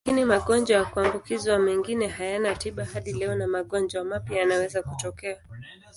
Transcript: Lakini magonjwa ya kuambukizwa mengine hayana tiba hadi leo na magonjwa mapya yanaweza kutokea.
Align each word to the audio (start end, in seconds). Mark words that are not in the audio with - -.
Lakini 0.05 0.25
magonjwa 0.25 0.77
ya 0.77 0.85
kuambukizwa 0.85 1.59
mengine 1.59 2.07
hayana 2.07 2.55
tiba 2.55 2.85
hadi 2.85 3.13
leo 3.13 3.35
na 3.35 3.47
magonjwa 3.47 4.03
mapya 4.03 4.37
yanaweza 4.39 4.83
kutokea. 4.83 5.37